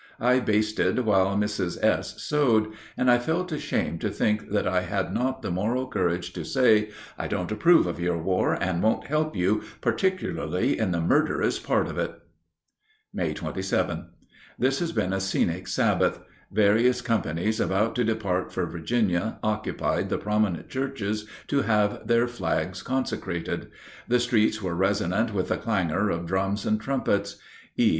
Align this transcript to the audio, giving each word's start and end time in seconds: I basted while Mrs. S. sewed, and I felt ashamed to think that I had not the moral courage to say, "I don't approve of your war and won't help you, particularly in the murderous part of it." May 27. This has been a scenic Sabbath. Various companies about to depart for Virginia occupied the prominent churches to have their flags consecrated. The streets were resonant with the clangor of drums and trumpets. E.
I 0.19 0.39
basted 0.39 0.97
while 0.97 1.37
Mrs. 1.37 1.77
S. 1.83 2.19
sewed, 2.23 2.71
and 2.97 3.11
I 3.11 3.19
felt 3.19 3.51
ashamed 3.51 4.01
to 4.01 4.09
think 4.09 4.49
that 4.49 4.67
I 4.67 4.81
had 4.81 5.13
not 5.13 5.43
the 5.43 5.51
moral 5.51 5.87
courage 5.87 6.33
to 6.33 6.43
say, 6.43 6.89
"I 7.19 7.27
don't 7.27 7.51
approve 7.51 7.85
of 7.85 7.99
your 7.99 8.17
war 8.17 8.55
and 8.59 8.81
won't 8.81 9.05
help 9.05 9.35
you, 9.35 9.61
particularly 9.79 10.75
in 10.79 10.89
the 10.89 10.99
murderous 11.01 11.59
part 11.59 11.87
of 11.87 11.99
it." 11.99 12.19
May 13.13 13.35
27. 13.35 14.07
This 14.57 14.79
has 14.79 14.91
been 14.91 15.13
a 15.13 15.19
scenic 15.19 15.67
Sabbath. 15.67 16.17
Various 16.51 17.03
companies 17.03 17.59
about 17.59 17.93
to 17.93 18.03
depart 18.03 18.51
for 18.51 18.65
Virginia 18.65 19.37
occupied 19.43 20.09
the 20.09 20.17
prominent 20.17 20.67
churches 20.67 21.27
to 21.45 21.61
have 21.61 22.07
their 22.07 22.27
flags 22.27 22.81
consecrated. 22.81 23.69
The 24.07 24.19
streets 24.19 24.63
were 24.63 24.73
resonant 24.73 25.31
with 25.31 25.49
the 25.49 25.57
clangor 25.57 26.09
of 26.09 26.25
drums 26.25 26.65
and 26.65 26.81
trumpets. 26.81 27.37
E. 27.77 27.89